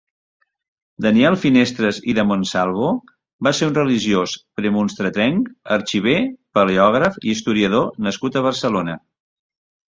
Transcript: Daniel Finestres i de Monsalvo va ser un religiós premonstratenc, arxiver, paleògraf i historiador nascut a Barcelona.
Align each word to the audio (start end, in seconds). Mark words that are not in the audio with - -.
Daniel 1.05 1.35
Finestres 1.41 1.99
i 2.13 2.15
de 2.19 2.23
Monsalvo 2.29 2.87
va 3.47 3.53
ser 3.57 3.67
un 3.71 3.75
religiós 3.77 4.33
premonstratenc, 4.61 5.53
arxiver, 5.77 6.17
paleògraf 6.59 7.21
i 7.29 7.35
historiador 7.35 7.87
nascut 8.09 8.41
a 8.41 8.45
Barcelona. 8.49 8.99